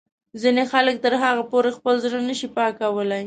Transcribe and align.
ځینې 0.41 0.63
خلک 0.71 0.95
تر 1.05 1.13
هغو 1.23 1.43
پورې 1.51 1.69
خپل 1.77 1.95
زړه 2.03 2.19
نه 2.29 2.35
شي 2.39 2.47
پیدا 2.55 2.77
کولای. 2.79 3.19